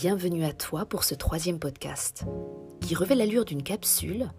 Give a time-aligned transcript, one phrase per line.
[0.00, 2.24] Bienvenue à toi pour ce troisième podcast
[2.80, 4.30] qui revêt l'allure d'une capsule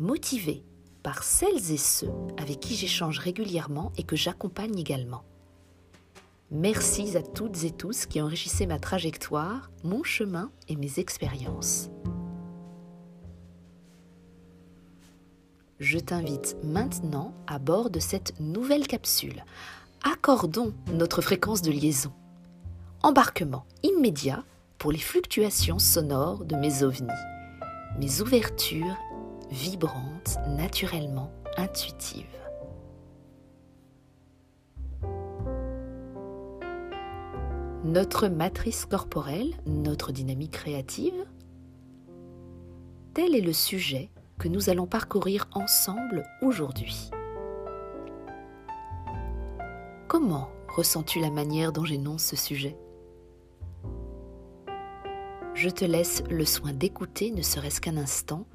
[0.00, 0.64] motivée
[1.04, 5.22] par celles et ceux avec qui j'échange régulièrement et que j'accompagne également.
[6.50, 11.90] Merci à toutes et tous qui enrichissaient ma trajectoire, mon chemin et mes expériences.
[15.78, 19.44] Je t'invite maintenant à bord de cette nouvelle capsule.
[20.02, 22.12] Accordons notre fréquence de liaison.
[23.04, 24.42] Embarquement immédiat
[24.84, 27.08] pour les fluctuations sonores de mes ovnis,
[27.98, 28.98] mes ouvertures
[29.50, 32.26] vibrantes, naturellement intuitives.
[37.82, 41.24] Notre matrice corporelle, notre dynamique créative,
[43.14, 47.10] tel est le sujet que nous allons parcourir ensemble aujourd'hui.
[50.08, 52.76] Comment ressens-tu la manière dont j'énonce ce sujet?
[55.64, 58.46] Je te laisse le soin d'écouter, ne serait-ce qu'un instant,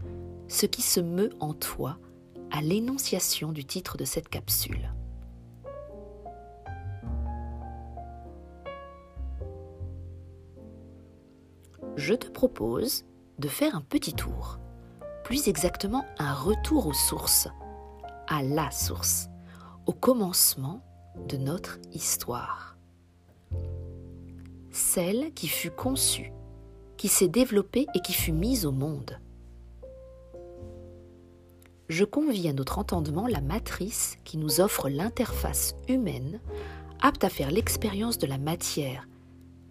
[0.48, 1.98] ce qui se meut en toi
[2.52, 4.94] à l'énonciation du titre de cette capsule.
[11.96, 13.06] Je te propose
[13.40, 14.60] de faire un petit tour
[15.24, 17.48] plus exactement un retour aux sources,
[18.28, 19.30] à la source,
[19.88, 20.84] au commencement
[21.28, 22.78] de notre histoire.
[24.70, 26.32] Celle qui fut conçue,
[27.00, 29.20] qui s'est développée et qui fut mise au monde.
[31.88, 36.42] Je convie à notre entendement la matrice qui nous offre l'interface humaine
[37.02, 39.08] apte à faire l'expérience de la matière,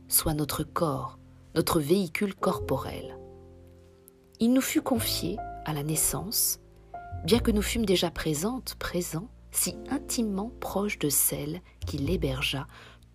[0.09, 1.19] soit notre corps,
[1.55, 3.19] notre véhicule corporel.
[4.41, 6.61] Il nous fut confié à la naissance,
[7.27, 12.67] bien que nous fûmes déjà présentes, présents, si intimement proches de celle qui l'hébergea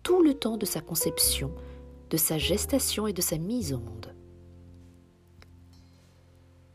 [0.04, 1.50] tout le temps de sa conception,
[2.10, 4.14] de sa gestation et de sa mise au monde.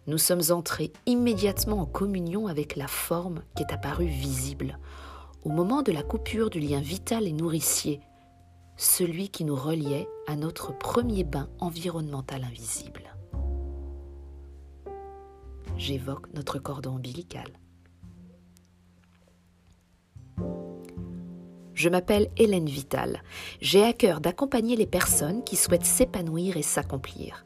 [0.08, 4.80] Nous sommes entrés immédiatement en communion avec la forme qui est apparue visible,
[5.44, 8.00] au moment de la coupure du lien vital et nourricier,
[8.76, 13.10] celui qui nous reliait à notre premier bain environnemental invisible
[15.80, 17.48] j'évoque notre cordon ombilical.
[21.80, 23.24] Je m'appelle Hélène Vital.
[23.62, 27.46] J'ai à cœur d'accompagner les personnes qui souhaitent s'épanouir et s'accomplir.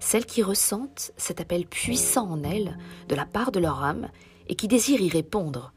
[0.00, 2.78] Celles qui ressentent cet appel puissant en elles
[3.10, 4.08] de la part de leur âme
[4.48, 5.74] et qui désirent y répondre.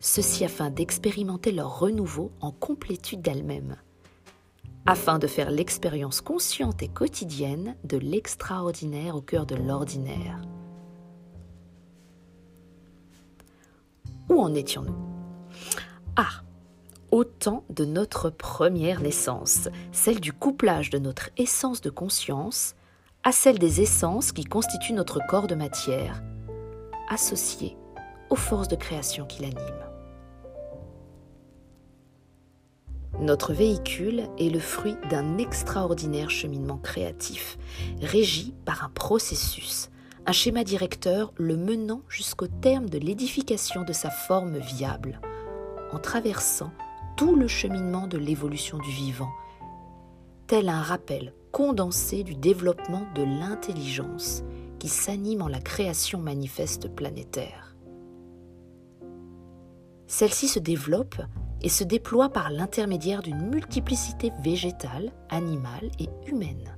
[0.00, 3.76] Ceci afin d'expérimenter leur renouveau en complétude d'elles-mêmes.
[4.84, 10.42] Afin de faire l'expérience consciente et quotidienne de l'extraordinaire au cœur de l'ordinaire.
[14.28, 14.96] Où en étions-nous?
[16.16, 16.42] Ah
[17.12, 22.74] Au temps de notre première naissance, celle du couplage de notre essence de conscience
[23.22, 26.22] à celle des essences qui constituent notre corps de matière,
[27.08, 27.76] associées
[28.28, 29.86] aux forces de création qui l'animent.
[33.20, 37.56] Notre véhicule est le fruit d'un extraordinaire cheminement créatif,
[38.02, 39.90] régi par un processus,
[40.26, 45.20] un schéma directeur le menant jusqu'au terme de l'édification de sa forme viable,
[45.92, 46.72] en traversant
[47.16, 49.30] tout le cheminement de l'évolution du vivant,
[50.46, 54.42] tel un rappel condensé du développement de l'intelligence
[54.78, 57.74] qui s'anime en la création manifeste planétaire.
[60.06, 61.20] Celle-ci se développe
[61.62, 66.76] et se déploie par l'intermédiaire d'une multiplicité végétale, animale et humaine.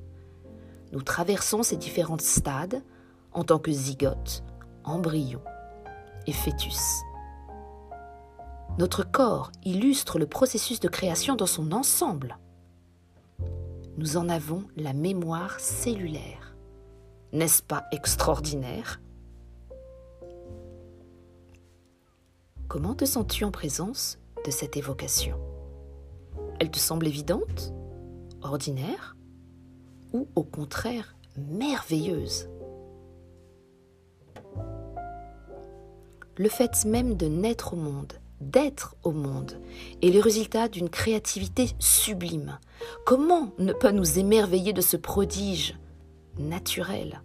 [0.93, 2.83] Nous traversons ces différents stades
[3.33, 4.45] en tant que zygote,
[4.85, 5.41] embryon
[6.27, 7.03] et fœtus.
[8.79, 12.39] Notre corps illustre le processus de création dans son ensemble.
[13.97, 16.55] Nous en avons la mémoire cellulaire.
[17.33, 19.01] N'est-ce pas extraordinaire?
[22.69, 25.37] Comment te sens-tu en présence de cette évocation?
[26.61, 27.73] Elle te semble évidente
[28.43, 29.17] Ordinaire
[30.13, 32.49] Ou au contraire merveilleuse?
[36.37, 39.61] Le fait même de naître au monde, d'être au monde,
[40.03, 42.59] est le résultat d'une créativité sublime.
[43.05, 45.77] Comment ne pas nous émerveiller de ce prodige
[46.39, 47.23] naturel?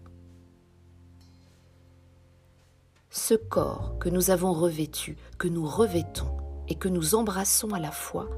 [3.10, 6.36] Ce corps que nous avons revêtu, que nous revêtons
[6.68, 8.30] et que nous embrassons à la fois,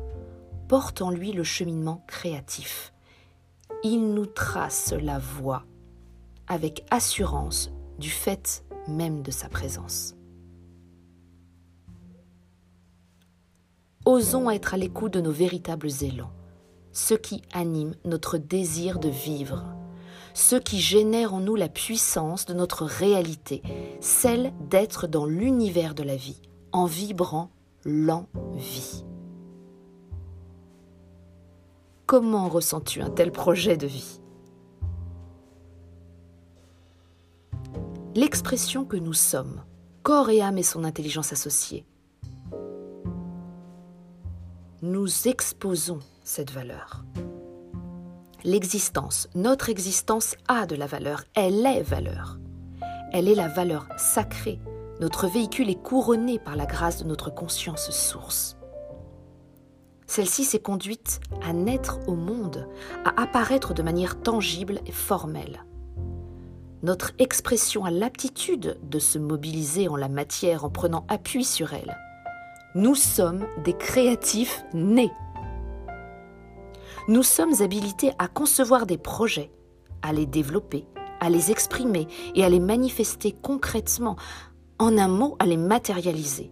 [0.68, 2.92] porte en lui le cheminement créatif.
[3.84, 5.64] Il nous trace la voie
[6.48, 10.15] avec assurance du fait même de sa présence.
[14.06, 16.32] Osons être à l'écoute de nos véritables élans,
[16.92, 19.66] ce qui anime notre désir de vivre,
[20.36, 23.64] ceux qui génèrent en nous la puissance de notre réalité,
[24.02, 26.40] celle d'être dans l'univers de la vie,
[26.72, 27.50] en vibrant
[27.84, 29.04] l'envie.
[32.06, 34.22] Comment ressens-tu un tel projet de vie?
[38.14, 39.64] L'expression que nous sommes,
[40.04, 41.88] corps et âme et son intelligence associée,
[44.86, 47.04] nous exposons cette valeur.
[48.44, 52.38] L'existence, notre existence a de la valeur, elle est valeur.
[53.12, 54.60] Elle est la valeur sacrée.
[55.02, 58.58] Notre véhicule est couronné par la grâce de notre conscience source.
[60.06, 62.70] Celle-ci s'est conduite à naître au monde,
[63.06, 65.66] à apparaître de manière tangible et formelle.
[66.84, 71.98] Notre expression a l'aptitude de se mobiliser en la matière en prenant appui sur elle.
[72.78, 75.14] Nous sommes des créatifs nés.
[77.08, 79.50] Nous sommes habilités à concevoir des projets,
[80.02, 80.86] à les développer,
[81.22, 82.06] à les exprimer
[82.36, 84.18] et à les manifester concrètement,
[84.78, 86.52] en un mot, à les matérialiser,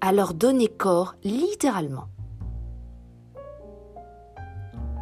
[0.00, 2.08] à leur donner corps littéralement.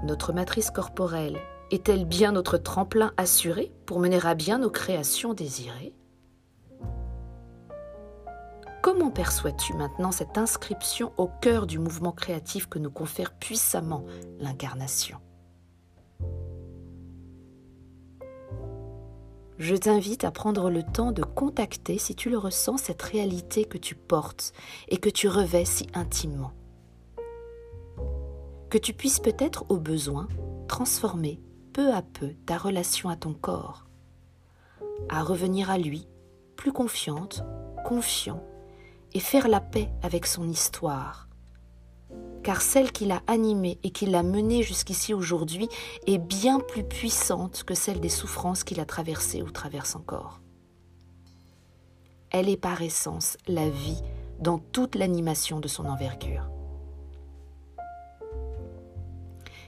[0.05, 1.39] Notre matrice corporelle
[1.71, 5.95] est-elle bien notre tremplin assuré pour mener à bien nos créations désirées?
[8.83, 14.05] Comment perçois-tu maintenant cette inscription au cœur du mouvement créatif que nous confère puissamment
[14.39, 15.19] l'incarnation?
[19.59, 23.77] Je t'invite à prendre le temps de contacter, si tu le ressens, cette réalité que
[23.77, 24.55] tu portes
[24.89, 26.53] et que tu revais si intimement.
[28.71, 30.27] Que tu puisses peut-être au besoin
[30.69, 31.39] transformer
[31.75, 33.87] peu à peu ta relation à ton corps,
[35.11, 36.09] à revenir à lui
[36.57, 37.45] plus confiante,
[37.85, 38.43] confiant
[39.13, 41.29] et faire la paix avec son histoire.
[42.43, 45.69] Car celle qui l'a animée et qui l'a menée jusqu'ici aujourd'hui
[46.07, 50.41] est bien plus puissante que celle des souffrances qu'il a traversées ou traverse encore.
[52.31, 54.01] Elle est par essence la vie
[54.39, 56.49] dans toute l'animation de son envergure.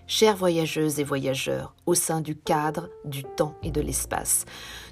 [0.07, 4.45] Chères voyageuses et voyageurs, au sein du cadre, du temps et de l'espace,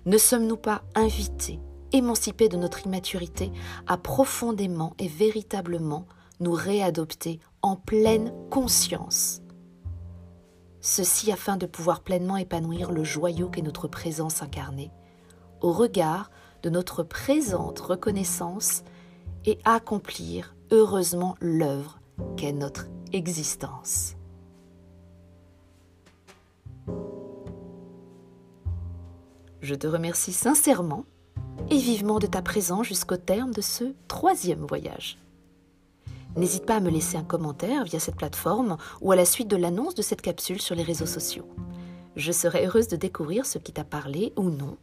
[0.07, 1.61] ne sommes-nous pas invités
[1.93, 3.53] émancipés de notre immaturité,
[3.87, 6.07] à profondément et véritablement
[6.41, 9.43] nous réadopter en pleine conscience.
[10.81, 14.91] Ceci afin de pouvoir pleinement épanouir le joyau qu'est notre présence incarnée,
[15.61, 16.31] au regard
[16.63, 18.83] de notre présente reconnaissance
[19.45, 22.01] et accomplir heureusement l'œuvre
[22.37, 24.17] qu'est notre existence.
[29.61, 31.05] Je te remercie sincèrement
[31.71, 35.19] et vivement de ta présence jusqu'au terme de ce troisième voyage.
[36.37, 39.57] N'hésite pas à me laisser un commentaire via cette plateforme ou à la suite de
[39.57, 41.49] l'annonce de cette capsule sur les réseaux sociaux.
[42.17, 44.77] Je serai heureuse de découvrir ce qui t'a parlé ou non,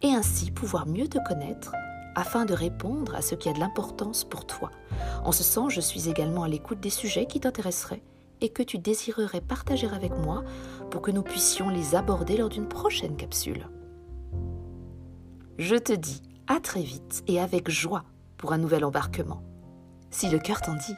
[0.00, 1.72] et ainsi pouvoir mieux te connaître
[2.14, 4.70] afin de répondre à ce qui a de l'importance pour toi.
[5.24, 8.02] En ce sens, je suis également à l'écoute des sujets qui t'intéresseraient
[8.40, 10.44] et que tu désirerais partager avec moi
[10.90, 13.66] pour que nous puissions les aborder lors d'une prochaine capsule.
[15.58, 18.04] Je te dis à très vite et avec joie
[18.38, 19.42] pour un nouvel embarquement.
[20.10, 20.94] Si le cœur t'en dit.